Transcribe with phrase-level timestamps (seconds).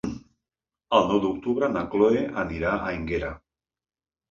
[0.99, 3.33] El nou d'octubre na Chloé anirà a Énguera.